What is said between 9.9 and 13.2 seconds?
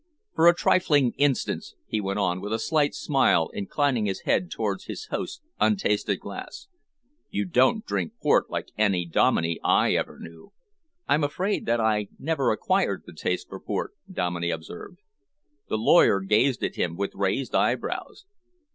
ever knew." "I'm afraid that I never acquired the